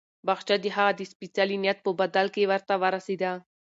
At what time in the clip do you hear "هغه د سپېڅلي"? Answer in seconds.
0.75-1.57